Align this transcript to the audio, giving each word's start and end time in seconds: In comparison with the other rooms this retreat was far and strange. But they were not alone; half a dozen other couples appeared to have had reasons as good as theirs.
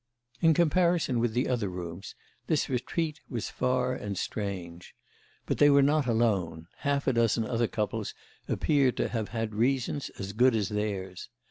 In 0.41 0.55
comparison 0.55 1.19
with 1.19 1.33
the 1.33 1.47
other 1.47 1.69
rooms 1.69 2.15
this 2.47 2.69
retreat 2.69 3.19
was 3.29 3.51
far 3.51 3.93
and 3.93 4.17
strange. 4.17 4.95
But 5.45 5.59
they 5.59 5.69
were 5.69 5.83
not 5.83 6.07
alone; 6.07 6.65
half 6.77 7.05
a 7.05 7.13
dozen 7.13 7.45
other 7.45 7.67
couples 7.67 8.15
appeared 8.47 8.97
to 8.97 9.09
have 9.09 9.29
had 9.29 9.53
reasons 9.53 10.09
as 10.17 10.33
good 10.33 10.55
as 10.55 10.69
theirs. 10.69 11.29